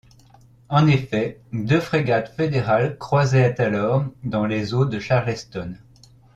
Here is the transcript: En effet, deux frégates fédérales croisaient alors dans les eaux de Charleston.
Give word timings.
En 0.67 0.87
effet, 0.87 1.39
deux 1.53 1.79
frégates 1.79 2.33
fédérales 2.35 2.97
croisaient 2.97 3.61
alors 3.61 4.03
dans 4.23 4.47
les 4.47 4.73
eaux 4.73 4.85
de 4.85 4.97
Charleston. 4.97 5.75